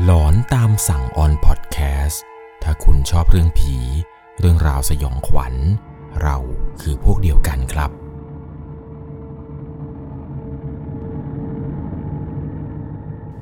[0.00, 2.22] หลอนตามสั่งออนพอดแคสต์
[2.62, 3.76] ถ้าคุณชอบเรื่องผี
[4.40, 5.54] เรื่องราวสยองขวัญ
[6.22, 6.36] เรา
[6.80, 7.90] คือพวกเดียวกันครับ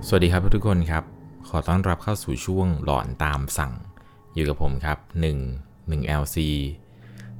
[0.06, 1.04] สวัสดีครับทุกคนครับ
[1.48, 3.72] ขอต้อนรับเข้าสู่ช่วงหลอนตามสั่ง
[4.34, 4.98] อยู่กับผมครับ
[5.50, 6.36] 1 1 LC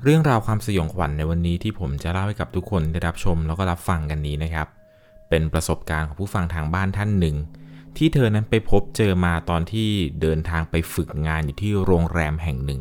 [0.02, 4.69] เรื่องราวความสยองขวัญในวันนี้ที่ผมจะเล่าให้กับทุกคนได้รับชมแล้วก็รับฟังกันนี้นะครับ
[5.29, 7.37] เป็นประสบการณ์ของผู้ฟังทางบ้านท่านหนึ่ง
[7.97, 9.89] ที่เธอนั้นไปพบเจอมาตอนที่
[10.21, 12.80] เดินทางไปฝึกงานอยู่ที่โรงแรมแห่งหนึ่ง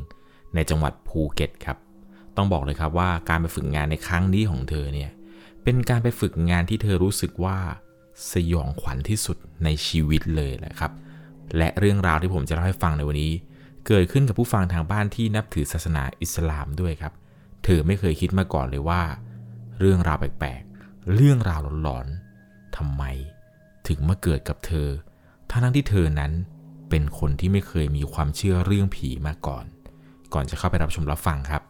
[0.56, 1.78] ในจังหวัดภูเก็ตครับ
[2.36, 5.12] ต้องบอกเลยครับว่าการไปฝึกงานในครั้งนี้ของเธอเนี่ย
[5.64, 7.58] เป็นการไปฝึกงานที่เธอรู้สึกว่า
[8.32, 10.92] สยองขวัญที่สุดในชีวิตเลยแหละครับ
[11.58, 13.34] และเรื่องราวที่ผมจะเล่าให้ฟังในวันนี้
[13.88, 17.14] เกิดขึ้นกับผู้ฟังทางบ้านที่นับถือศาสนาอิสลามด้วยครับ
[17.64, 19.02] เธอไม่เคยคิดมาก่อนเลยว่า
[19.80, 23.04] เรื่องราวแปลกๆ เรื่องราวหลอนๆทำไม
[23.90, 24.88] ถึงมาเกิดกับเธอ
[25.50, 26.32] ทั้งที่เธอนั้น
[26.90, 29.66] เป็นคนที่ไม่เคยมีความเชื่อเรื่องผีมาก่อน
[30.34, 31.62] ก่อนจะเข้าไปรับชมรับฟังครับ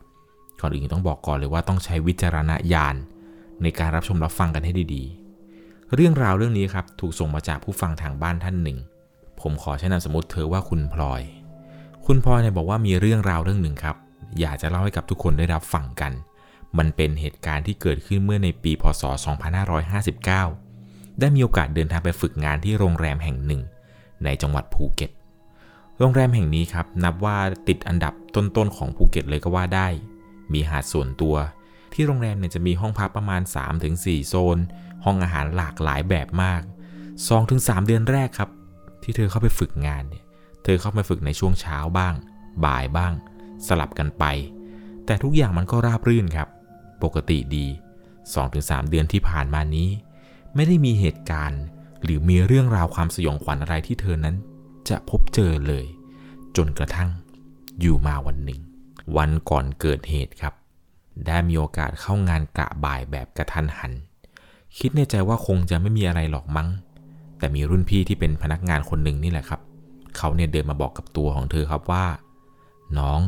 [0.62, 2.96] ก่อนอื่นต้องบอกก่อนเลยว่าต้องใช้วิจารณญาณ
[3.62, 8.78] ในการรับชมรับฟังกันให้ดีๆ เรื่องราวเรื่องนี้ครับถูกส่งมาจากผู้ฟังทางบ้านท่านหนึ่ง
[9.42, 11.22] ผมขอใช้นามสมมติเธอว่าคุณพลอย
[12.06, 13.96] คุณพลอยเนี่ยบอกว่ามีเรื่องราวเรื่องหนึ่งครับ
[14.40, 16.12] อยากจะเล่าให้กับทุกคนได้รับฟังกัน
[16.78, 19.04] มันเป็นเหตุการณ์ที่เกิดขึ้นเมื่อในปี พศ
[20.08, 20.69] 2559
[21.20, 23.62] ได้มีโอกาสเดินทางไปฝึกงานที่โรงแรมแห่งหนึ่ง
[24.24, 25.12] ในจังหวัดภูเก็ต
[26.00, 29.88] โรงแรมแห่งนี้ครับนับว่าติดอันดับต้นๆของภูเก็ตเลยก็ว่าได้
[30.54, 31.36] มีหาดส่วนตัว
[31.94, 33.42] ที่โรงแรมเนี่ยจะมีห้องพักประมาณ
[33.86, 34.58] 3-4 โซน
[35.06, 36.62] ห้องอาหารหลากหลายแบบมาก
[37.24, 38.50] 2-3 เดือนแรกครับ
[39.04, 40.24] ที่เธอเข้าไปฝึกงานเนี่ย
[40.64, 42.14] เธอเข้ามาฝึกในช่วงเช้าบ้าง
[42.66, 43.14] บ่ายบ้าง
[43.68, 44.26] สลับกันไป
[45.06, 46.48] แต่ทุกอย่างมันก็ราบรื่นครับ
[47.04, 47.66] ปกติดี
[48.28, 49.90] 2-3 เดือนที่ผ่านมานี้
[50.56, 51.62] ไม่ได้มีเหตุการณ์
[52.04, 54.36] หรือมีเรื่องราวความสยองขวัญอะไรที่เธอนั้น
[54.90, 55.86] จะพบเจอเลย
[56.58, 57.10] จนกระทั่ง
[57.82, 58.60] อยู่มาวันหนึ่ง
[59.18, 60.54] วันก่อนเกิดเหตุครับ
[61.28, 63.92] ได้มีโอกาสเข้างานกะบ่ายแบบกระทันหัน
[64.78, 66.68] คิดในใจว่าคงจะไม่มีอะไรหรอกมั้ง
[67.38, 69.62] แต่มีรุ่นพี่ที่เป็นพนักงานคนหนึ่งนี่แหละครับ
[70.18, 72.06] เขาเนี่ยเดินมาบอกกับตัวของเธอครับว่า
[73.00, 73.20] น้อง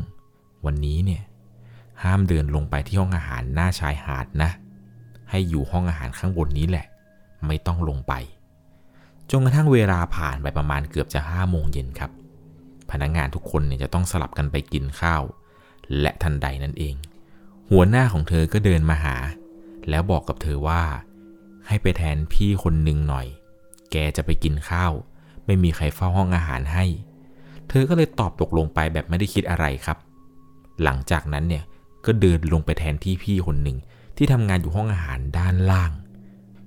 [0.65, 1.23] วันนี้เนี่ย
[2.03, 4.49] ห้ามเดินลงไปที่ห้องอาหารหน้าชายหาดนะ
[5.29, 6.85] ให้อยู่ห้องอาหารข้างบนนี้แหละ
[7.47, 8.13] ไม่ต้องลงไป
[9.29, 12.11] จนกระทั่งเวลาผ่านไปประมาณเกือบจะห้าโมงเย็นครับ
[12.91, 15.21] พนักงานทุกคนเนี่ยจะต้องสลับกันไปกินข้าว
[16.01, 16.95] และทันใดนั่นเอง
[17.71, 19.15] หัวหน้าของเธอก็เดินมาหา
[19.89, 20.83] แล้วบอกกับเธอว่า
[21.67, 23.27] ให้ไปแทนพี่คนหนึ่งหน่อย
[23.91, 24.91] แกจะไปกินข้าว
[25.45, 26.85] ไม่มีใครเฝ้าห้องอาหารให้
[27.69, 29.97] เธอก็เลยตอบตกลงไปแบบไม่ได้คิดอะไรครับ
[30.83, 31.63] หลังจากนั้นเนี่ย
[32.05, 33.77] ก็เดินลงไปแทนที่พี่คนหนึ่ง
[34.17, 35.91] ที่ทำงานอยู่ห้องอาหารด้านล่าง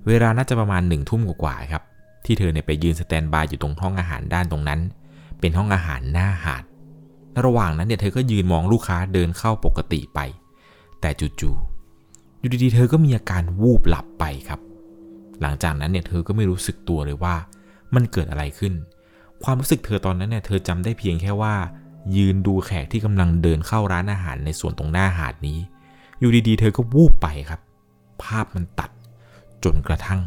[0.07, 1.83] เวลาน่าจะประมาณหนึ่งทุ่มกว่าๆครับ
[2.25, 4.79] ที่เธอเนี่ยไปยืนสแตนบายอยู่ตรงห้องอาหารด้านตรงนั้น
[5.39, 6.63] เป็นห้องอาหารหน้าหาด
[7.45, 10.19] ระหว่างนั้นเนี่ยเธอก็ยืนมองลูกค้าเดินเข้าปกติไป
[11.01, 14.59] แต่จู่ๆ อยู่ดีๆ เธอก็มีอาการวูบหลับไปครับ
[15.41, 17.35] หลังจากนั้นเนี่ยเธอก็ไม่รู้สึกตัวเลยว่า
[17.95, 18.73] มันเกิดอะไรขึ้น
[19.43, 21.55] ความรู้สึกเธอตอนนั้นเนี่ยเธอจำได้เพียงแค่ว่า
[22.15, 25.59] ยืนดูแขกที่กำลังเดินเข้าร้านอาหารในส่วนตรงหน้าหาดนี้
[26.19, 27.61] อยู่ดีๆ เธอก็วูบไปครับ
[28.23, 28.89] ภาพมันตัด
[29.65, 30.21] จนกระทั่ง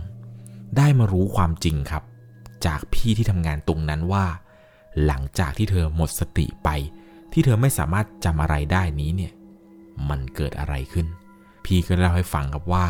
[0.76, 2.03] ได้มารู้ความจริงครับ
[2.66, 4.26] จากพี่ที่ทำงานตรงนั้นว่า
[5.04, 6.69] หลังจากที่เธอหมดสติไป
[7.32, 9.32] ที่เธอไม่สามารถจำอะไรได้นี้เนี่ย
[10.09, 11.06] มันเกิดอะไรขึ้น
[11.65, 12.87] พี่ก็เล่าให้ฟังครับว่า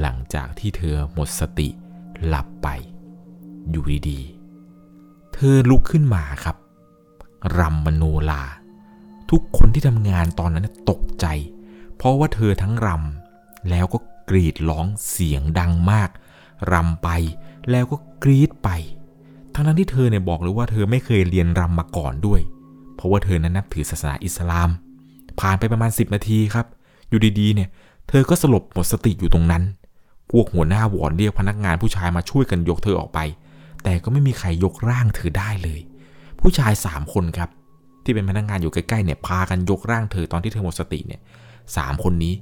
[0.00, 1.68] หลังจากที่เธอหมดสติ
[2.26, 2.68] หลับไป
[3.70, 6.56] อยู่ดีๆ เธอลุกขึ้นมาครับ
[7.58, 8.42] รำมโนลา
[9.30, 11.26] ทุกคนที่ทำงานตอนนั้นตกใจ
[11.96, 13.98] เพราะว่าเธอทั้งรำแล้วก็
[14.28, 16.10] กรีดร้องเสียงดังมาก
[16.72, 17.08] รำไป
[17.70, 18.70] แล้วก็กรีดไป
[19.54, 22.40] ทั้งนั้นที่เธอเนี่ยบอกเลยว่าเธอไม่เคยเรียนรำมาก่อนด้วย
[22.96, 24.70] เพราะว่าเธอนั้นนับถือศาสนาอิสลาม
[25.40, 26.66] ผ่านไปประมาณ 10 นาทีครับ
[27.08, 27.68] อยู่ดีๆเนี่ย
[28.08, 29.62] เธอก็สลบหมดสติอยู่ตรงนั้น
[30.30, 33.18] พวกหัวหน้าวอนเรียกพนักงานผู้ชายมาช่วยกันยกเธอออกไป
[33.82, 35.80] แต่ก็ไม่มีใครยกร่างเธอได้เลย
[36.40, 37.50] ผู้ชายสามคนครับ
[38.04, 41.20] ที่เป็นพนักงานอยู่ใกล้ๆเนี่ยพากันยกร่างเธอตอนที่เธอหมดสติเนี่ย
[41.76, 42.34] สามคนนี้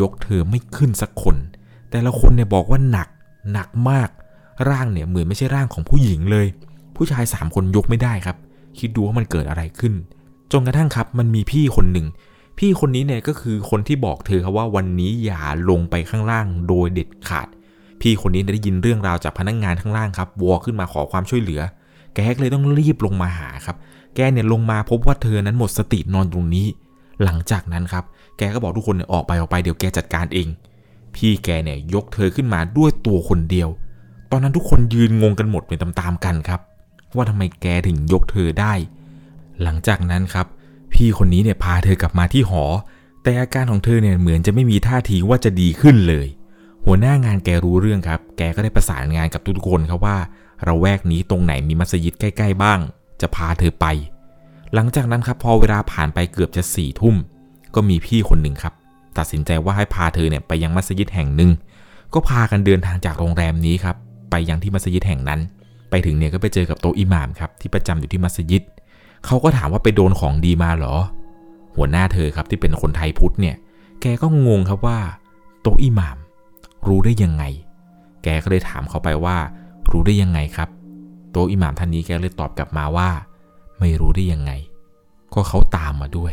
[0.00, 1.36] ยกเธอไม่ขึ้นสักคน
[1.90, 3.08] แต่ละคนเนี่ยบอกว่าหนัก
[3.52, 4.08] หนักมาก
[4.68, 6.46] ร่างเนี่ยเหมือนไม่ใช่ร่างของผู้หญิงเลย
[6.96, 8.36] ผู้ชายสามคนยกไม่ได้ครับ
[8.78, 9.94] คิดดูว่ามันเกิดอะไรขึ้น
[10.52, 12.06] จนกระทั่งครับมันมีพี่คนหนึ่ง
[12.58, 17.48] พี่คนนี้เนี่ยก็คือคนที่บอกเธอครับว่าวันนี้อย่าลงไปข้างล่างโดยเด็ดขาด
[18.00, 21.60] พี่คนนี้ได้ยินเรื่องราวจากพนักงงานข้างล่างครับวอขึ้นมาขอความช่วยเหลือ
[22.14, 23.76] แกเลยต้องรีบลงมาหาครับ
[24.14, 26.66] แกเนี่ยลงมาพบว่าเธอนั้นหมดสตินอนตรงนี้
[27.24, 28.04] หลังจากนั้นครับ
[28.38, 30.48] แกก็บอกทุกคนเนี่ยออกไปออกไปเดี๋ยวแกจัดการเอง
[31.14, 33.68] พี่แกเนี่ยยกเธอขึ้นมาด้วยตัวคนเดียว
[34.30, 36.60] ตอนนั้นทุกคนยืนงงกันหมดเป็นตามๆกันครับ
[37.16, 38.72] ว่าทำไมแกถึงยกเธอได้
[39.62, 40.46] หลังจากนั้นครับ
[40.92, 42.64] พี่คนนี้เนี่ยพาเธอกลับมาที่หอ
[43.22, 46.26] แต่อาการของเธอเนี่ยเหมือนจะไม่มีท่าทีว่าจะดีขึ้นเลย
[46.86, 50.16] หัวหน้างานแกรู้เรื่องครับ แกก็ได้ประสานงานกับทุกคนครับว่า
[50.64, 52.78] เราแวกนี้ตรงไหนมีมัสยิดใกล้ ๆ บ้าง
[53.20, 53.86] จะพาเธอไป
[54.74, 57.16] หลังจากนั้นครับพอเวลาผ่านไปเกือบจะสี่ทุ่ม
[57.74, 58.74] ก็มีพี่คนหนึ่งครับ
[59.18, 61.50] ตัดสินใจว่าให้พาเธอเนี่ยไปยังมัสยิดแห่งหนึ่ง
[62.14, 63.96] ก็พากันเดินทางจากโรงแรมนี้ครับ
[64.30, 65.40] ไปยังที่มัสยิดแห่งนั้น
[65.90, 68.62] ไปถึงเนี่ยก็ไปเจอกับโตอิหม่ามครับที่ประจำอยู่ที่มัสยิด
[69.26, 70.94] เขาก็ถามว่าไปโดนของดีมาเหรอ
[71.76, 73.56] หัวหน้าเธอครับที่เป็นคนไทยพุทธเนี่ย
[74.00, 74.98] แกก็งงครับว่า
[75.62, 76.16] โตอิหม่าม
[76.86, 77.44] รู้ได้ยังไง
[78.24, 79.36] แกก็เลยถามเขาไปว่า
[79.90, 80.68] รู้ได้ยังไงครับ
[81.30, 83.08] โตอิหม่ามท่านนี้แกเลยตอบกลับมาว่า
[83.80, 84.52] ไม่รู้ได้ยังไง
[85.34, 86.32] ก็เขาตามมาด้วย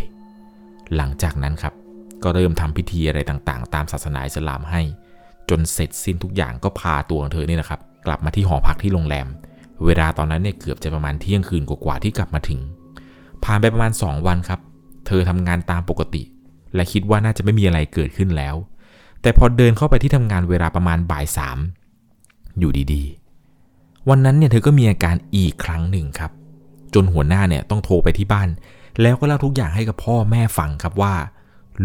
[0.96, 1.74] หลังจากนั้นครับ
[2.24, 4.82] ก็เริ่มทำพิธีอะไรต่างๆ ตามศาสนาอิสลามให้
[5.50, 9.28] จนเสร็จสิ้นทุกอย่างก็พาตัวของเธอเนี่ยนะครับ กลับมาที่หอพักที่โรงแรม
[9.86, 12.60] เวลาตอนนั้นเนี่ยเกือบจะประมาณเที่ยงคืนกว่าๆที่กลับมาถึง
[13.44, 14.60] ผ่านไปประมาณ 2 วันครับ
[15.08, 16.24] เธอทำงานตามปกติ
[16.76, 18.56] และคิดว่าน่าจะไม่มีอะไรเกิดขึ้นแล้ว
[19.22, 21.58] แต่พอเดินเข้าไปที่ทำงานเวลาประมาณบ่ายสาม
[22.60, 26.32] อยู่ดีๆ วันนั้นเนี่ยเธอก็มีอาการอีกครั้งหนึ่งครับ
[26.94, 28.50] จนหัวหน้าเนี่ยต้องโทรไปที่บ้าน
[29.02, 31.14] แล้วก็เล่าทุกอย่างให้กับพ่อแม่ฟังครับว่า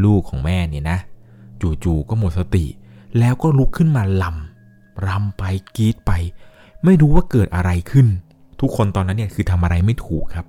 [0.05, 0.99] ลูกของแม่เนี่ยนะ
[1.85, 2.67] จู่ๆก็หมดสติ
[3.19, 5.43] แล้วก็ลุกขึ้นมาลำรำไป
[5.77, 6.13] กรีดไป
[6.85, 8.07] ไม่รู้ว่าเกิดอะไรขึ้น
[8.61, 10.47] ทุกคนตอนนั้นเนี่ยคือทำอะไรไม่ถูกครับ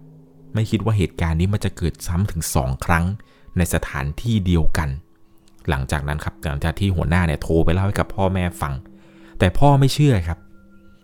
[0.53, 3.05] ไม่คิดว่าเหตุการณ์นี้มันจะเกิดซ้ำถึงสองครั้ง
[3.57, 4.89] ในสถานที่เดียวกัน
[5.69, 8.73] หลังจากนั้นครับหลังจากที่หัวหน้าเนี่ยโทรไปเล่าให้กับพ่อแม่ฟัง
[9.39, 10.39] แต่พ่อไม่เชื่อครับ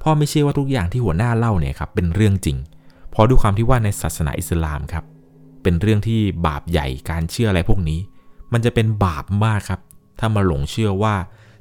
[0.03, 2.57] พ่อไม่เชื่อว่าทุกอย่างที่หัวหน้าเล่าเนี่ยครับเป็นเรื่องจริง
[3.11, 5.03] เพราะด้วยความที่ว่าในศาสนาอิสลามครับ
[5.63, 7.99] เป็นเรื่องที่บาปใหญ่การเชื่ออะไรพวกนี้
[8.53, 9.81] มันจะเป็นบาปมากครับ
[10.19, 11.15] ถ้ามาหลงเชื่อว่า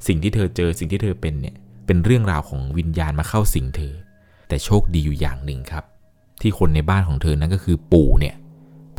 [0.07, 1.57] สิ่งที่เธอเจอสิ่งที่เธอเป็นเนี่ย
[1.87, 3.95] เป็นเรื่องราวของวิญญาณมาเข้าสิงเธอ
[4.49, 5.85] แต่โชคดีอยู่อย่างหนึ่งครับ
[6.41, 8.35] ที่คนในบ้านของเธอนั่นก็คือปู่เนี่ย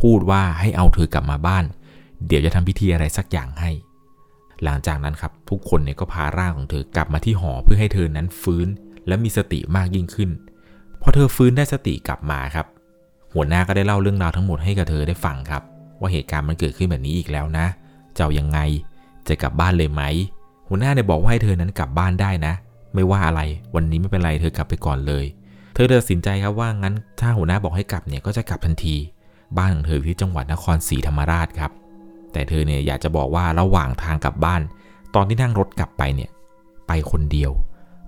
[0.01, 1.65] พูดว่าให้เอาเธอกลับมาบ้าน
[2.27, 3.71] เดี๋ยวจะทำพิธีอะไรสักอย่างให้
[4.63, 8.68] หลังจากนั้นครับทุกคนเนี่ยก็พาร่างของเธอกลับมาที่หอเพื่อให้เธอนั้นฟื้น
[9.07, 10.30] และมีสติมากยิ่งขึ้น
[11.01, 12.68] พอเธอฟื้นได้สติกลับมาครับ
[13.33, 15.61] หัวหน้าก็ได้เล่าเรื่องราวทั้งหมดให้กับเธอได้ฟังครับ
[15.99, 17.65] ว่าเหตุการณ์มันเกิดขึ้นแบบนี้อีกแล้วนะ
[18.15, 18.59] จะเอายังไง
[19.27, 20.01] จะกลับบ้านเลยไหม
[20.67, 22.53] หัวหน้าเนี่ยบอกว่าให้เธอนั้นกลับบ้านได้นะ
[22.93, 23.41] ไม่ว่าอะไร
[23.75, 25.25] วันนี้ไม่เป็นไรเธอกลับไปก่อนเลย
[25.73, 28.95] เธอตัดสินใจครับว่างั้นถ้าหัวหน้าบอกให้กลับเนี่ยก็จะกลับทันที
[29.57, 31.71] บ้านของเธอที่จังหวัดนครศรีธรรมราชครับ
[32.31, 34.61] แต่เธอเนี่ยอยากจะบอกว่าระหว่างทางกลับบ้าน
[35.15, 36.29] ตอนที่นั่งรถกลับไปเนี่ย
[36.87, 37.51] ไปคนเดียว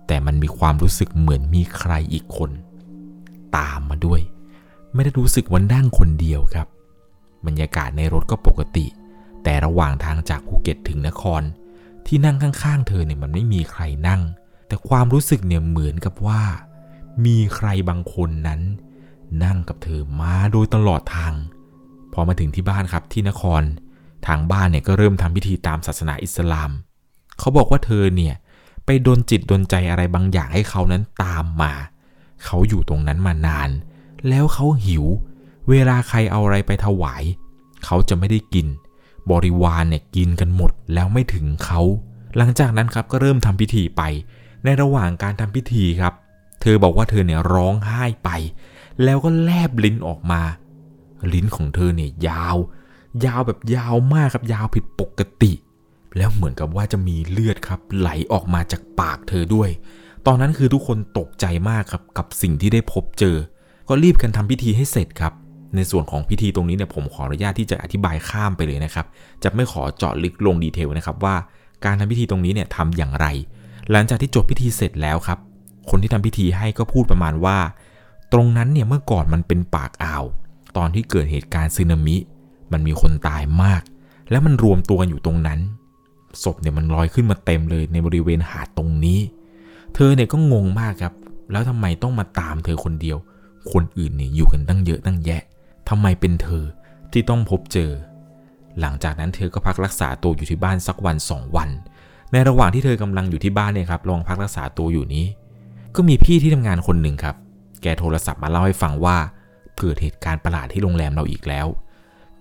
[0.07, 2.51] แต่มันมีความรู้สึกเหมือนมีใครอีกคน
[3.57, 4.21] ตามมาด้วย
[4.93, 6.67] ไม่ได้รู้สึกว่านั่งคนเดียวครับ
[7.45, 8.85] บรรยากาศในรถก็ปกติ
[9.43, 11.41] แต่ระหว่างทางจากภูเก็ตถึงนคร
[12.05, 14.21] ที่นั่งข้างๆ เธอเนี่ยมันไม่มีใครนั่ง
[14.67, 16.41] แต่ความรู้สึกเนี่ยเหมือนกับว่า
[17.25, 18.61] มีใครบางคนนั้น
[19.43, 21.33] นั่งกับเธอมาโดยตลอดทาง
[22.13, 23.63] พอมาถึงที่บ้านครับที่นคร
[24.27, 26.71] ทางบ้านเนี่ยก็เริ่มทำพิธีตามศาสนาอิสลาม
[27.39, 28.35] เขาบอกว่าเธอเนี่ย
[28.85, 31.73] ไปดนจิตดนใจอะไรบางอย่างให้เขานั้นตามมา
[32.45, 33.69] เขาอยู่ตรงนั้นมานาน
[34.29, 35.05] แล้วเขาหิว
[35.69, 37.23] เวลาใครเอาอะไรไปถวาย
[37.85, 38.67] เขาจะไม่ได้กิน
[39.31, 41.81] บริวารเนี่ยกินกันหมดแล้วไม่ถึงเขา
[42.37, 44.01] หลังจากนั้นครับก็เริ่มทำพิธีไป
[44.63, 46.13] ในระหว่างการทำพิธีครับ
[46.61, 48.29] เธอบอกว่าเธอเนี่ยร้องไห้ไป
[49.03, 50.41] แล้วก็แลบลิ้นออกมา
[51.33, 52.57] ลิ้นของเธอเนี่ยยาว
[53.25, 55.53] ยาวแบบยาวมากครับยาวผิดปกติ
[56.17, 59.69] แล้วเหมือนกับว่าจะมีเลือดครับ ไหลออกมาจากปากเธอด้วย
[60.25, 63.35] ตอนนั้นคือทุกคนตกใจมากครับกับสิ่งที่ได้พบเจอ
[63.87, 65.33] ก็รีบกันทำพิธีให้เสร็จครับ
[65.75, 69.05] ในส่วนของพิธีตรงนี้เนี่ยผมขออนุญาตที่จะอธิบายข้ามไปเลยนะครับ
[69.43, 71.35] จะไม่ขอเจาะลึกลงดีเทลนะครับว่า
[71.85, 73.25] การทำพิธีตรงนี้เนี่ยทำอย่างไร
[73.91, 75.39] หลังจากที่จบพิธีเสร็จแล้วครับ
[75.89, 77.57] คนที่ทำพิธีให้ก็พูดประมาณว่า
[78.33, 80.23] ตรงนั้นเนี่ยเมื่อก่อนมันเป็นปากอ่าว
[80.77, 82.17] ตอนที่เกิดเหตุการณ์สึนามิ
[82.71, 83.81] มันมีคนตายมาก
[84.31, 85.59] แล้วมันรวมตัวกันอยู่ตรงนั้น
[86.43, 89.19] ศพเนี่ยมันลอยขึ้นมาเต็มเลยในบริเวณหาดตรงนี้
[89.95, 91.13] เธอเนี่ยก็งงมากครับ
[91.51, 93.17] แล้วทำไมต้องมาตามเธอคนเดียว
[93.71, 95.41] คนอื่นเนี่ยอยู่กันตั้งเยอะตั้งแยะ
[95.89, 96.63] ทำไมเป็นเธอ
[97.11, 97.91] ที่ต้องพบเจอ
[98.79, 101.69] หลังจากนั้นเธอก็พักรักษาตัวอยู่ที่บ้านสักวันสองวัน
[102.31, 105.25] ในระหว่างที่เธอกำลังอยู่ที่บ้านเนี่ยครับลองพักรักษาตัวอยู่นี้
[105.95, 107.35] ก็มีพี่ที่ทำงานคนหนึ่งครับ
[107.81, 109.17] แกโทรศัพท์มาเล่าให้ฟังว่า
[109.79, 111.67] เกิดเหตุการณ์ประหลาดที่โรงแรมเราอีกแล้ว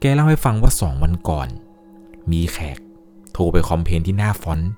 [0.00, 1.48] แกเล่าให้ฟังว่าสองวันก่อน
[2.32, 2.78] มีแขก
[3.32, 4.70] โทรไป complain ที่หน้า front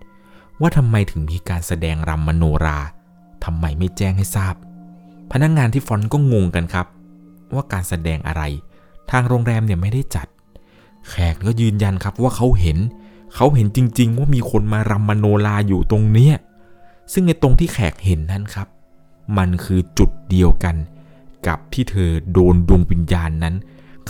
[0.61, 2.79] ว่าทำไมถึงมีการแสดงรำมโนรา
[3.45, 4.55] ทำไมไม่แจ้งให้ทราบ
[5.37, 6.87] พนักงานที่ front ก็งงกันครับ
[7.55, 8.43] ว่าการแสดงอะไร
[9.11, 10.27] ทางโรงแรมเนี่ยไม่ได้จัด
[11.09, 12.79] แขกก็ยืนยันครับว่าเขาเห็น
[13.35, 16.35] เขาเห็นจริง ๆ ว่ามีคนมารำมโนราอยู่ตรงเนี้ย
[17.13, 18.69] ซึ่งในตรงที่แขกเห็นนั้นครับ
[19.39, 20.77] มันคือจุดเดียวกัน
[21.47, 23.55] กับที่เธอโดนดวงวิญญาณนั้น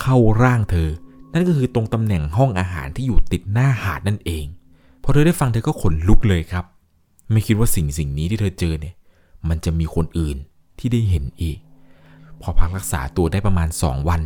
[0.01, 0.89] เข้าร่างเธอ
[1.33, 4.45] นั่นก็คือตรงตำแหน่งห้องอาหารที่อยู่ติดหน้าหาดนั่นเอง
[5.03, 6.65] พอเธอได้ฟังเธอก็ขนลุกเลยครับ
[7.31, 8.95] ไม่คิดว่าสิ่งสิ่งนี้ที่เธอเจอเนี่ย
[9.49, 10.39] มันจะมีคนอื่น
[10.79, 11.59] ที่ได้เห็นอีก
[12.41, 14.21] พอพักรักษาตัวได้ประมาณ 2 วัน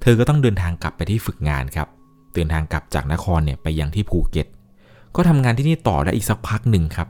[0.00, 1.88] เธอก็ต้องเดินทางกลับไปที่ฝึกงานครับ
[2.34, 4.46] เดินทางกลับจากนครเนี่ยไปยังที่ภูเก็ต
[5.16, 7.08] ก็ทำงานที่นี่ต่อได้อีกสักพักหนึ่งครับ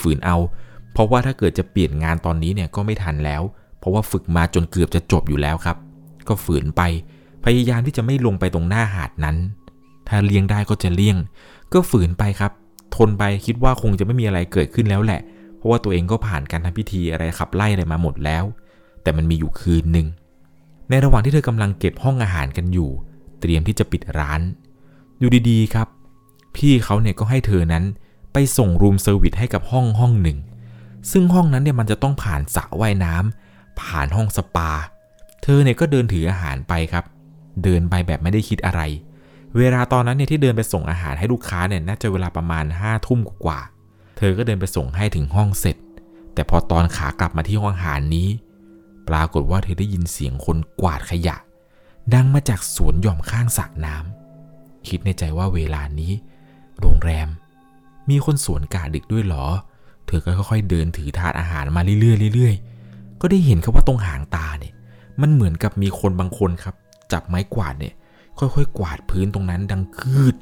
[0.00, 0.36] ฝืนๆเอา
[0.92, 3.42] เพราะว่าถ้าเกิดจะเปลี่ยนงานตอนนี้เนี่ยก็ไม่ทันแล้ว
[3.78, 5.76] เพราะว่าฝึกมาจนเกือบจะจบอยู่แล้วครับ
[6.28, 6.82] ก็ฝืนไป
[7.44, 9.36] พยายามที่จะไม่ลงไปตรงหน้าหาดนั้น
[10.08, 11.16] ถ้าเลี่ยงได้ก็จะเลี่ยง
[11.72, 12.52] ก็ฝืนไปครับ
[12.96, 15.20] ทนไปคิดว่าคงจะไม่มีอะไรเกิดขึ้นแล้วแหละ
[15.62, 18.44] เพราะว่าตัวเองก็ผ่านการทำพิธีอะไรขับไล่อะไรมาหมดแล้ว
[19.02, 20.06] แต่มันมีอยู่คืนหนึ่ง
[20.90, 22.90] ในระหว่างที่เธอกำลังเก็บห้องอาหารกันอยู่
[23.40, 24.40] เตรียมที่จะปิดร้าน
[25.18, 25.88] อยู่ดีๆครับ
[26.56, 27.84] พี่เขาเนี่ยก็ให้เธอนั้น
[28.32, 30.38] ไปส่ง room service ให้กับห้องห้องหนึ่ง
[31.10, 34.70] ซึ่งห้องนั้นเนี่ยมันจะต้องผ่านสระว่ายน้ำผ่านห้องสปา
[35.42, 37.04] เธอเนี่ยก็เดินถืออาหารไปครับ
[37.62, 38.80] เดินไปแบบไม่ได้คิดอะไร
[39.58, 43.60] เวลาตอนนั้นเนี่ยที่เดินไปส่งอาหารให้ลูกค้าเนี่ยน่าจะเวลาประมาณ5้าทุ่มกว่า
[44.16, 45.76] เธอก็เดินไปส่งให้ถึงห้องเสร็จ
[46.34, 48.28] แต่พอตอนขากลับมาที่ห้องอาหารนี้
[49.08, 51.36] ปรากฏว่าเธอได้ยินเสียงคนกวาดขยะ
[52.14, 56.12] ดังมาจากสวนหย่อมข้างสระน้ำคิดในใจว่าเวลานี้
[56.80, 57.28] โรงแรม
[58.08, 59.46] มีคนสวนกาดึกด้วยหรอ
[60.06, 64.74] เธอก็ค่อยๆเดินถือถาดอาหารมาเรื่อยๆเรื่อยๆ ก็ได้เห็นครับว่าตรงหางตาเนี่ย
[65.20, 66.74] มันเหมือนกับมีคนบางคนครับ
[67.12, 67.94] จับไม้กวาดเนี่ย
[68.38, 70.34] ค่อยๆ กวาดพื้นตรงนั้นดังคืด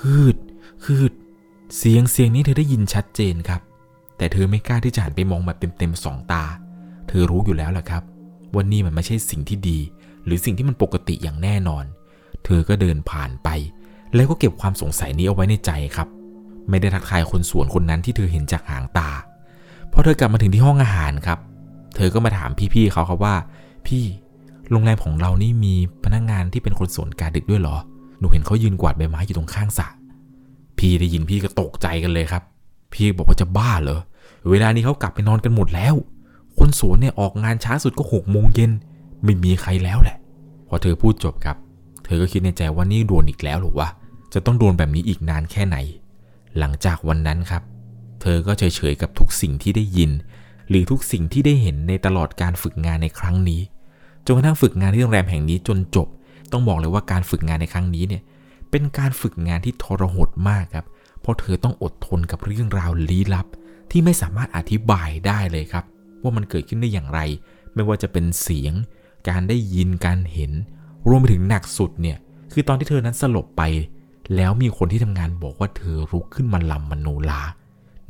[0.00, 0.36] คืด
[0.84, 1.12] คืด
[1.76, 3.60] เสียงเสียงนี้เธอได้ยินชัดเจนครับ
[4.16, 6.44] แต่เธอไม่กล้าที่จะหันไปมองแบบเต็มๆสองตา
[7.08, 8.02] เธอรู้อยู่แล้วแหละครับ
[8.54, 9.78] ว่านี่มันไม่ใช่สิ่งที่ดี
[10.24, 11.84] หรือสิ่งที่มันปกติอย่างแน่นอน
[12.44, 13.48] เธอก็เดินผ่านไป
[14.14, 16.08] แล้วก็เก็บความสงสัยนี้เอาไว้ในใจครับ
[16.68, 19.10] ไม่ได้ทักทายคนสวนคนนั้นที่เธอเห็นจากหางตา
[19.92, 21.38] พอเธอกลับมาถึงที่ห้องอาหารครับ
[21.96, 23.34] เธอก็มาถามพี่ๆเขาครับว่า
[23.86, 24.04] พี่
[24.70, 27.76] โรงแรมของเรานี่มีพนักงงานที่เป็นคนสวนกาดึกด้วยเหรอ
[28.18, 29.88] หนูเห็นเขายืนกวาดใบไม้อยู่ตรงข้างสระ
[30.78, 32.42] พี่ได้ยินพี่ก็ตกใจกันเลยครับ
[32.92, 34.00] พี่บอกว่าจะบ้าเหรอ
[34.50, 35.94] เวลานี้เขากลับไปนอนกันหมดแล้ว
[36.58, 38.70] คนสวนเนี่ยออกงานช้าสุดก็หกโมงเย็น
[39.24, 40.16] ไม่มีใครแล้วแหละ
[40.68, 41.56] พอเธอพูดจบครับ
[42.04, 43.88] เธอก็คิดในใจว่านี่โดนอีกแล้วหรือวะ
[44.32, 45.76] จะต้องโดนแบบนี้อีกนานแค่ไหน
[46.58, 47.62] หลังจากวันนั้นครับ
[48.22, 50.10] เธอก็เฉยๆกับทุกสิ่งที่ได้ยิน
[50.68, 53.60] หรือทุกสิ่งที่ได้เห็นในตลอดการฝึกงานในครั้งนี้
[54.26, 56.08] จนกระทั่งฝึกงานที่โรงแรมแห่งนี้จนจบ
[56.52, 58.22] ต้องบอกเลยว่าการฝึกงานในครั้งนี้เนี่ย
[58.76, 60.86] เป็นการฝึกงานที่ทรหดมากครับ
[61.20, 63.46] เพราะเธอต้องอดทนกับเรื่องราวลี้ลับ
[63.90, 65.84] ที่ไม่สามารถอธิบายได้เลยครับ
[66.22, 67.20] ว่ามันเกิดขึ้นได้อย่างไร
[67.74, 68.72] ไม่ว่าจะเป็นเสียง
[69.28, 70.52] การได้ยินการเห็น
[71.08, 72.16] รวมไปถึงหนักสุดเนี่ย
[72.52, 73.62] คือตอนที่เธอนั้นสลบไป
[74.36, 77.42] แล้วมีคนที่ทำงานบอกว่าเธอลุกขึ้นมาลำมโนลา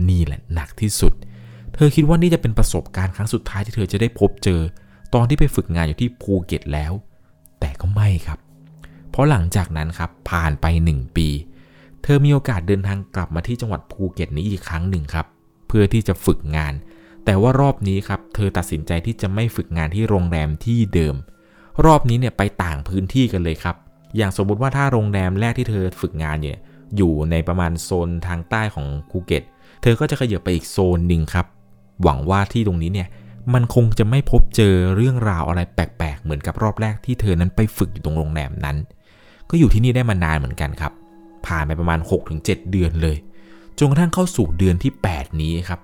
[0.09, 1.13] นี่แหละหนักที่สุด
[1.75, 4.61] เธอคิดว่านี่จะเป็นประสบการณ์ครั้งสุดท้ายที่เธอจะได้พบเจอ
[5.15, 6.93] ตอนที่ไปฝึกงานอยู่ที่ภูเก็ตแล้ว
[7.61, 8.39] แต่ก็ไม่ครับ
[9.15, 11.29] เพราะหลังจากนั้นครับผ่านไป 1 ปี
[12.03, 15.27] เธอมีโอกาสเดินทางกลับมาที่จังหวัดภูเก็ตนี้อีกครั้งหนึ่งครับ
[15.69, 16.75] เพื่อที่จะฝึกงาน
[17.25, 21.15] แต่ว่ารอบนี้ครับเธอตัดสินใจที่จะไม่ฝึกงานที่โรงแรมที่เดิม
[21.85, 23.77] รอบนี้เนี่ยไปต่างพื้นที่กันเลยครับ
[24.17, 26.59] อย่างสมมุติว่าถ้าโรงแรมแรกที่เธอฝึกงานเนี่ย
[26.97, 29.43] อยู่ในประมาณโซนทางใต้ของภูเก็ต
[29.83, 31.47] เธอก็จะขยับไปอีกโซนหนึ่งครับ
[32.03, 33.09] หวังว่าที่ตรงนี้เนี่ย
[33.55, 38.77] มันคงจะไม่พบเจอเรื่องราวอะไรแปลกๆ เหมือนกับรอบแรกที่เธอนั้นไปฝึกอยู่ตรงโรงแรมนั้น
[39.51, 40.93] ก็อยู่ที่นี่ได้มานานเหมือนกันครับ
[41.47, 42.01] ผ่านไปประมาณ
[42.35, 43.17] 6-7 เดือนเลย
[43.79, 45.81] จนกระทั่งเข้าสู่เดือนที่ 8 นี้ครับ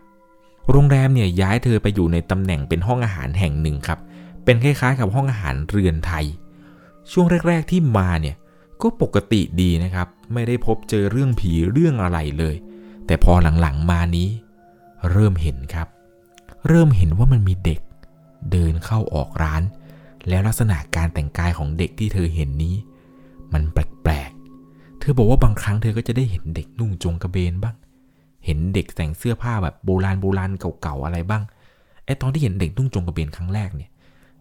[0.70, 3.98] โรงแรมเนี่ยย้ายเธอไปอยู่ในตำแหน่งเป็นห้องอาหารแห่งหนึ่งครับ
[4.44, 6.24] เป็นคล้ายๆกับห้องอาหารเรือนไทย
[7.12, 8.36] ช่วงแรก ๆที่มาเนี่ย
[8.82, 12.54] ก็ปกติดีนะครับ ไม่ได้พบเจอเรื่องผีเรื่องอะไรเลย
[13.06, 14.28] แต่พอหลังๆมานี้
[15.10, 15.88] เริ่มเห็นครับ
[16.68, 17.80] เริ่มเห็นว่ามันมีเด็ก
[18.52, 19.62] เดินเข้าออกร้าน
[20.28, 22.74] แล้วลักษณะการแต่งกายของเด็กที่เธอเห็นนี้
[23.52, 27.74] มันแปลกๆ เธอบอกว่าบางครั้งเธอก็จะได้เห็นเด็กนุ่งจงกระเบนบ้าง
[28.44, 30.50] เห็นเด็กแต่งเสื้อผ้าแบบโบราณโบราณ
[30.82, 31.42] เก่าๆอะไรบ้าง
[32.04, 33.90] ไอตอนที่เห็นเด็กนุ่งจงกระเบนครั้งแรกเนี่ย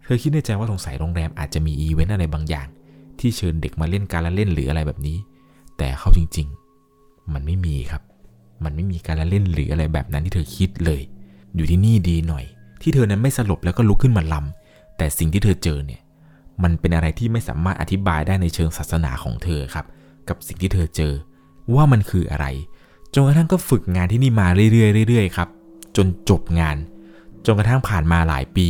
[0.04, 2.68] เธอคิดในใจว่าสงสัยโรงแรมอาจจะมีอีเวนต์อะไรบางอย่าง
[3.18, 5.18] ที่เชิญเด็กมาเล่นการละเล่นหรืออะไรแบบนี้
[5.78, 8.02] แต่เข้าจริงๆ มันไม่มีครับ
[8.64, 11.02] มันไม่มีการละเล่นหรืออะไรแบบนั้นที่เธอคิดเลย
[11.56, 12.44] อยู่ที่นี่ดีหน่อย
[12.82, 16.00] ที่เธอนั้นไม่สลบแล้วก็ลุกขึ้นมาลำแต่สิ่งที่เธอเจอเนี่ย
[16.62, 19.86] มันเป็นอะไรที่ไม่สามารถอธิบายได้ในเชิงศาสนาของเธอครับ
[20.28, 21.12] กับสิ่งที่เธอเจอ
[21.74, 22.46] ว่ามันคืออะไร
[23.14, 25.48] จนกระทั่งก็ฝึกงานที่นี่มาเรื่อยๆเรื่อยๆครับ
[25.96, 26.76] จนจบงาน
[27.46, 28.68] จนกระทั่งผ่านมาหลายปี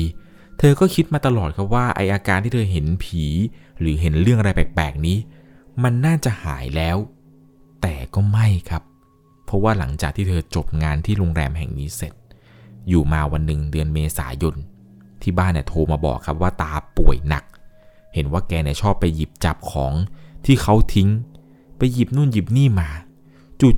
[0.59, 3.25] เธอก็คิดมาตลอดครับว่าไออาการที่เธอเห็นผี
[3.81, 5.17] หรือเห็นเรื่องอะไรแปลกๆนี้
[5.83, 6.97] มันน่าจะหายแล้ว
[7.83, 8.83] แต่ก็ไม่ครับ
[9.45, 12.13] เพราะว่าหลังจากที่เธอจบงานที่โรงแรมแห่งนี้เสร็จ
[12.89, 14.55] อยู่มาวันหนึ่งเดือนเมษายน
[15.23, 17.45] ที่บ้านเนี่ยโทรมาบอกครับว่าตาป่วยหนัก
[18.15, 19.93] เห็นว่าแกเนี่ยชอบไปหยิบจับของ
[20.45, 21.09] ที่เขาทิ้ง
[21.79, 22.89] ไปหยิบนู่นหยิบนี่มา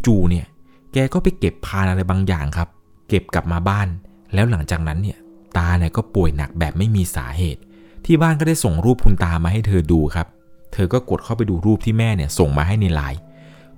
[0.07, 0.47] จู่ๆเนี่ย
[0.93, 2.69] แกก็ไปเก็บพานอะไรบางอย่างครับ
[3.09, 3.89] เก็บกลับมาบ้าน
[4.35, 5.19] แล้วหลังจากนั้นเนี่ย
[5.57, 7.61] ตาเนี่ยก็ป่วยหนักแบบไม่มีสาเหตุ
[8.05, 10.27] ที่บ้านก็ได้ส่งรูปคุณตามาให้เธอดูครับ
[10.73, 13.21] เธอก็กดเข้าไปดูรูปที่แม่เนี่ยส่งมาให้ในไลน์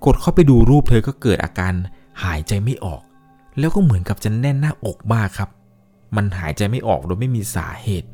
[0.04, 1.72] กดเข้าไปดูรูปเธอก็เกิดอาการ
[2.24, 3.02] หายใจไม่ออก
[3.58, 5.50] แล้วก็เหมือนกับจะแน่นหน้าอกมากครับ
[6.16, 8.08] มันหายใจไม่ออกโดยไม่มีสาเหตุ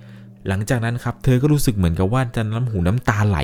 [0.48, 3.38] หลังจากนั้นครับเธอก็รู้สึกเหมือนกับว่าจะน้ำหูน้ำตาไหล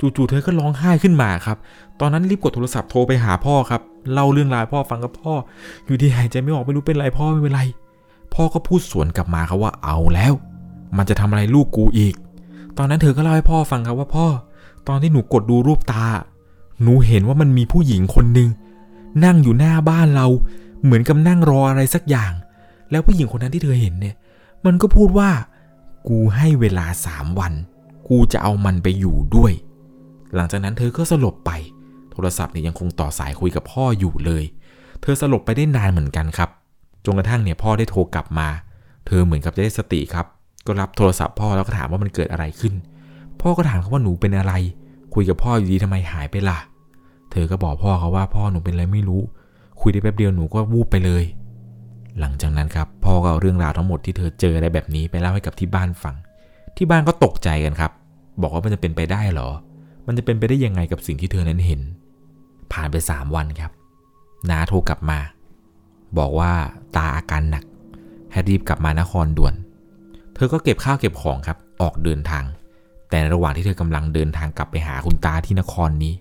[0.00, 1.56] จู่ๆเธอก็ร้องไห้ขึ้นมาครับ
[2.00, 3.80] ตอนนั้นรีบกดโทรศัพท์โทรไปหาพ่อครับ
[4.12, 5.32] เล่าเรื่องราวพ่อฟังกับพ่อ
[5.86, 7.62] อยู่ดีหายใจไม่ออกไม่รู้เป็นไรพ่อไม่เป็นไร
[8.34, 10.32] พ่อก็พูดสวนกลับมาครับว่าเอาแล้ว
[10.96, 12.14] มันจะทำอะไรลูกกูอีก
[12.78, 14.26] ตอนนั้นเธอก็เล่าให้พ่อฟังครับว่าพ่อ
[14.88, 16.04] ตอนที่หนูกดดูรูปตา
[16.82, 18.48] หนูเห็นว่ามันมีผู้หญิงคนหนึ่ง
[19.24, 20.26] นั่งอยู่หน้าบ้านเรา
[20.84, 22.32] เหมือนกับนั่งรออะไรสักอย่าง
[22.90, 24.14] แล้วผู้หญิงคนนั้นที่เธอเห็นเนี่ย
[24.66, 25.30] มันก็พูดว่า
[26.08, 27.52] กูให้เวลาสามวัน
[28.08, 29.52] กูจะเอามันไปอยู่ด้วย
[30.34, 31.50] หลังจากนั้นเธอก็สลบไป
[32.12, 34.44] โทรศัพท์เนี่ยยังคงต่อสายคุยกับพ่ออยู่เลย
[35.02, 36.50] เธอสลบไปได้นานเหมือนกันครับ
[37.04, 38.48] จนกระทั่งเนี่ยพ่อได้โทรกลับมา
[39.06, 40.26] เธอเหมือนกับจะได้สติครับ
[40.66, 42.74] ก็รับโทรศัพท์พ่อแล้วก็ถามว่ามันเกิดอะไรขึ้น
[43.40, 44.52] พ่อก็ถามเขาว่าหนูเป็นอะไร
[45.14, 46.58] คุยกับพ่ออยู่ดีทำไมหายไปล่ะ
[47.30, 49.22] เธอก็บอกพ่อเขาว่าพ่อหนูเป็นอะไรไม่รู้
[49.80, 51.24] คุยได้แป๊บเดียวหนูก็วูบไปเลย
[52.20, 56.14] หลังจากนั้นครับพ่อก็เอาเรื่องราวทั้งหมดที่เธอเจออะไรแบบนี้ไปเล่าให้กับที่บ้านฟัง
[56.76, 57.92] ที่บ้านก็ตกใจกันครับ
[58.42, 59.48] บอกว่ามันจะเป็นไปได้เหรอ
[60.06, 61.80] มันจะเป็นไปได้ยังไงกับสิ่งที่เธอนั้นเห็น
[62.72, 63.72] ผ่านไปสามวันครับ
[64.50, 65.18] น้าโทรกลับมา
[66.18, 66.52] บอกว่า
[66.96, 67.64] ตาอาการหนัก
[68.32, 69.54] ให้รีบกลับมานครด่วน
[70.34, 72.44] เธอก็เก็บข้าวเก็บของครับ ออกเดินทาง
[73.08, 76.14] แต่ในระหว่างที่เธอกำลังเดินทางกลับไปหาคุณตาที่นครนี้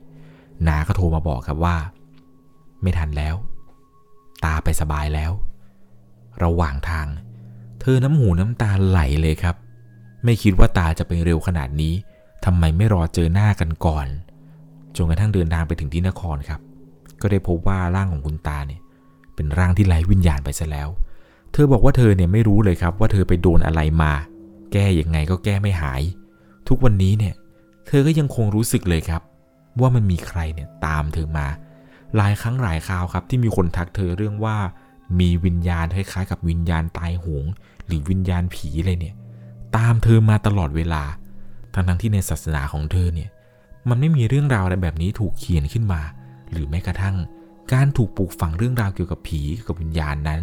[0.68, 1.76] นาก็โทรมาบอกครับว่า
[2.82, 3.36] ไม่ทันแล้ว
[4.46, 5.32] ตาไปสบายแล้ว
[6.44, 7.08] ระหว่างทาง
[7.82, 9.56] เธอน้ำหูน้ำตาไหลเลยครับ
[10.24, 11.94] ไม่คิดว่าตาจะไปเร็วขนาดนี้
[12.46, 14.08] ทำไมไม่รอเจอหน้ากันก่อน
[14.96, 16.62] จนกระทั่งเดินทางไปถึงที่นครครับ
[17.22, 18.82] ก็ได้พบว่าร่างของคุณตาเนี่ย
[19.36, 20.90] เป็นร่างที่ไร้วิญญาณไปซะแล้ว
[21.54, 24.12] เธอบอกว่าเธอเนี่ยไม่รู้เลยครับ ว่าเธอไปโดนอะไรมา
[24.72, 26.02] แก้ยังไงก็แก้ไม่หาย
[26.68, 27.36] ทุกวันนี้เนี่ย
[27.88, 29.22] เธอก็ยังคงรู้สึกเลยครับ
[29.80, 31.48] ว่ามันมีใครเนี่ยตามเธอมา
[32.16, 34.58] หลายครั้งหลายคราวครับที่มีคนทักเธอเรื่องว่า
[35.20, 37.46] มีวิญญาณคล้ายๆ กับวิญญาณตายโหง
[37.86, 39.16] หรือวิญญาณผีอะไรเนี่ย
[39.76, 41.04] ตามเธอมาตลอดเวลา
[41.74, 43.30] ทั้งๆที่ในศาสนาของเธอเนี่ย
[43.90, 46.02] มันไม่มีเรื่องราวอะไรแบบนี้ถูกเขียนขึ้นมา
[46.52, 47.16] หรือแม้กระทั่ง
[47.74, 50.42] การถูกปลูกฝังเรื่องราวเกี่ยวกับผีกับวิญญาณนั้น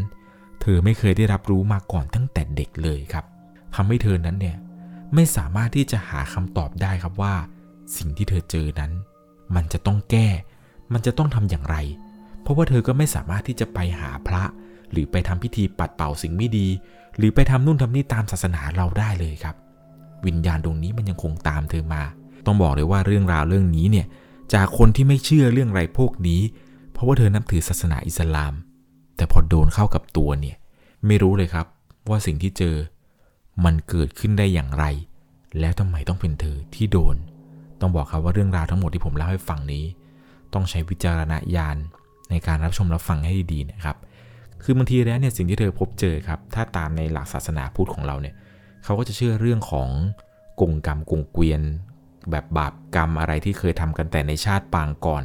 [0.61, 3.25] เธอไม่เคยได้รับรู้มาก่อนตั้งแต่เด็กเลยครับ
[3.75, 4.57] ทำให้เธอนั้นเนี่ย
[5.15, 7.35] ไม่สามารถที่จะหาคำตอบได้ครับว่า
[7.97, 8.93] สิ่งที่เธอเจอนั้น
[9.55, 10.29] มันจะต้องแก้
[10.93, 11.77] มันจะต้องทำอย่างไร
[12.47, 14.43] เพราะว่าเธอก็ไม่สามารถที่จะไปหาพระ
[14.91, 16.69] หรือไปทำพิธีปัดเป่าสิ่งไม่ดี
[17.17, 19.57] หรือไปทำนู่นทำนี่ตามศาสนาเราได้เลยครับ
[20.27, 22.03] วิญญาณดวงนี้มันยังคงตามเธอมา
[22.47, 24.07] ต้องบอกเลยว่าเรื่องราวเรื่องนี้เนี่ย
[24.55, 26.41] จากคนที่ไม่เชื่อเรื่องไรพวกนี้
[26.93, 28.55] เพราะว่าเธอนับถือศาสนาอิสลาม
[29.17, 30.57] แต่พอโดนเข้ากับตัวเนี่ย
[31.07, 31.67] ไม่รู้เลยครับ
[32.09, 32.77] ว่าสิ่งที่เจอ
[33.65, 34.85] มันเกิดขึ้นได้อย่างไร
[35.61, 37.17] แล้วทำไมต้องเป็นเธอที่โดน
[37.81, 39.85] ต้องบอกครับว่าเรื่องราวทั้งหมดที่ผมเล่าให้ฟังนี้
[40.55, 41.77] ต้องใช้วิจารณญาณ
[42.31, 43.97] ในการรับชมรับฟังให้ดีๆนะครับ
[44.63, 48.35] คือบางทีแล้วเนี่ยสิ่งที่เธอพบเจอครับ ถ้าตามในหลักศาสนาพุทธของเราเนี่ย
[48.85, 49.89] เขาก็จะเชื่อเรื่องของ
[50.61, 51.63] กงกรรมกงเกวียน
[52.31, 55.23] แบบบาปกรรมอะไรที่เคยทำกันแต่ในชาติปางก่อน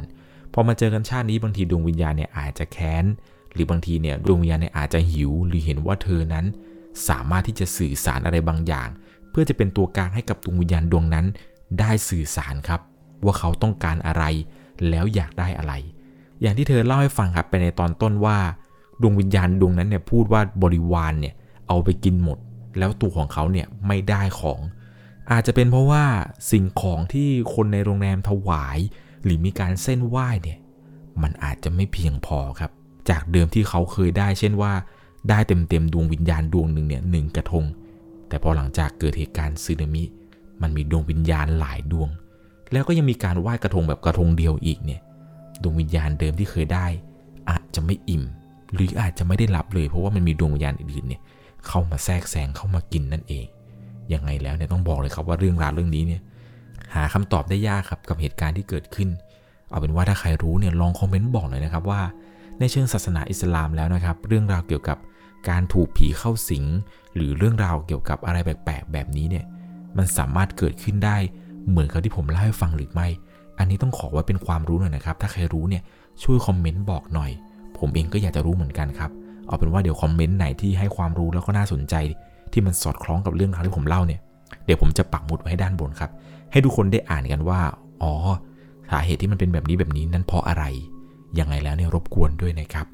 [0.52, 3.04] พอมาเจอกันชาตินี้บางทีดวงวิญญาณเนี่ยอาจจะแค้น
[3.52, 6.46] หรือบางทีเนี่ยดวงวิญญาณเนี่ยอาจจะหิว หรือเห็นว่าเธอนั้น
[7.08, 8.88] สามารถที่จะสื่อสารอะไรบางอย่าง
[9.30, 11.26] เพื่อจะเป็นตัวกลางให้กับดวงวิญญาณดวงนั้น
[11.80, 12.80] ได้สื่อสารครับ
[13.24, 14.24] ว่าเขาต้องการอะไร
[14.88, 15.72] แล้วอยากได้อะไร
[16.42, 18.38] อย่างที่เธอเล่าให้ฟังครับไปในตอนต้นว่า
[19.00, 21.34] ดวงวิญญาณดวงนั้นเนี่ยพูดว่าบริวารเนี่ย
[21.68, 22.38] เอาไปกินหมด
[22.78, 24.60] แล้วตัวของเขาเนี่ยไม่ได้ของ
[25.30, 26.04] อาจจะเป็นเพราะว่า
[26.50, 28.78] สิ่งของที่คนในโรงแรมถวาย
[29.24, 30.58] หรือมีการเส้นไหว้เนี่ย
[31.22, 32.70] มันอาจจะไม่เพียงพอครับ
[33.10, 34.72] จากเดิมที่เขาเคยได้ เช่นว่า
[35.28, 37.64] ได้เต็มๆดวงวิญญาณดวงหนึ่งเนี่ยหนึ่งกระทง
[38.28, 40.02] แต่พอหลังจากเกิดเหตุการณ์สึนามิ
[40.62, 42.08] มันมีดวงวิญญาณหลายดวง
[42.72, 45.00] แล้วก็ยังมีการไหว้กระทงแบบกระทงเดียวอีกเนี่ย
[45.62, 46.86] ดวงวิญญาณเดิมที่เคยได้
[47.50, 48.24] อาจจะไม่อิ่ม
[48.74, 51.20] หรืออาจจะไม่ได้รับเลย เพราะว่ามันมีดวงวิญญาณอื่นเนี่ย
[51.66, 53.46] เข้ามาแทรกแซงเข้ามากินนั่นเอง
[54.12, 56.20] ยังไงแล้วเนี่ยต้องบอกเลยครับว่าเรื่องราวเรื่องนี้เนี่ย
[56.94, 59.08] หาคำตอบได้ยากครับกับเหตุการณ์ที่เกิดขึ้น
[59.70, 62.00] เอาเป็นว่าถ้าใครรู้เนี่ยลองคอมเมนต์บอกหน่อยนะครับว่า
[62.58, 64.98] ในเชิงศาสนาอิสลามแล้วนะครับ เรื่องราวเกี่ยวกับ
[65.48, 66.64] การถูกผีเข้าสิง
[67.14, 69.44] หรือเรื่องราวเกี่ยวกับอะไรแปลกๆแบบนี้เนี่ย
[69.96, 71.16] มันสามารถเกิดขึ้นได้
[71.68, 73.08] เหมือนกับที่ผมเล่าให้ฟังหรือไม่
[73.58, 75.82] อันนี้ต้องขอไว้เป็นความรู้หน่อยนะครับ ถ้าใครรู้เนี่ย
[76.22, 77.30] ช่วยคอมเมนต์บอกหน่อย
[77.78, 79.10] ผมเองก็อยากจะรู้เหมือนกันครับ
[79.46, 81.94] เอาเป็นว่าเดี๋ยวคอมเมนต์ไหนที่ให้ความรู้แล้วก็น่าสนใจ
[82.52, 84.20] ที่มันสอดคล้องกับเรื่องราวที่ผมเล่าเนี่ย
[84.64, 86.10] เดี๋ยวผมจะปักหมุดไว้ให้ด้านบนครับ
[86.52, 87.60] ให้ทุกคนได้อ่านกันว่า
[88.02, 88.12] อ๋อ
[88.90, 90.64] สาเหตุที่มันเป็นแบบนี้แบบนี้นั้นเพราะอะไร
[91.38, 92.86] ยังไงแล้วเนี่ยรบกวนด้วยนะครับ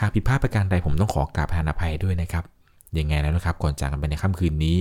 [0.00, 2.44] หากผิดพลาดประการใดผมต้องขอกราบพานอภัยด้วยนะครับ
[2.98, 4.76] ยังไงแล้วนะครับ ก่อนจากกันไปในค่ำคืนนี้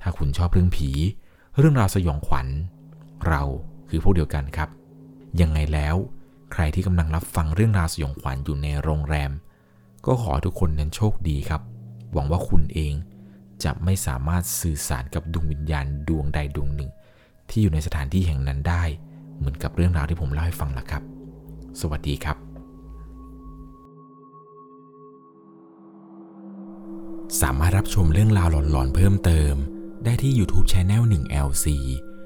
[0.00, 0.90] ถ้าคุณชอบเรื่องผี
[1.58, 2.46] เรื่องราวสยองขวัญ
[3.28, 3.42] เรา
[3.94, 4.68] คือพวกเดียวกันครับ
[5.40, 5.96] ยังไงแล้ว
[6.52, 9.30] ใครที่กำลังรับฟังเรื่องราวสยองขวัญอยู่ในโรงแรม
[10.06, 11.62] ก็ขอทุกคนนั้นโชคดีครับ
[12.12, 12.94] หวังว่าคุณเอง
[13.64, 16.90] จะไม่สามารถสื่อสารกับดวงวิญญาณดวงใดดวงหนึ่ง
[17.50, 18.82] ที่อยู่ในสถานที่แห่งนั้นได้
[19.38, 21.02] เหมือนกับเรื่องราวที่ผมเล่าให้ฟังละครับ
[21.80, 22.36] สวัสดีครับ
[27.40, 29.54] สามารถรับชมเรื่องราวหลอนๆเพิ่มเติม
[30.04, 31.66] ได้ที่ YouTube Channel 1 LC